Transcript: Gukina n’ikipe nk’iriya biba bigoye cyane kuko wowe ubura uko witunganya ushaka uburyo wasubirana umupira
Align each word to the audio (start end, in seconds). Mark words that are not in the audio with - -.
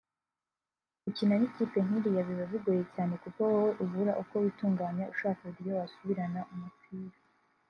Gukina 1.03 1.33
n’ikipe 1.37 1.77
nk’iriya 1.85 2.21
biba 2.27 2.45
bigoye 2.51 2.83
cyane 2.93 3.13
kuko 3.23 3.39
wowe 3.51 3.71
ubura 3.83 4.11
uko 4.21 4.33
witunganya 4.43 5.05
ushaka 5.13 5.41
uburyo 5.49 5.71
wasubirana 5.79 6.41
umupira 6.53 7.17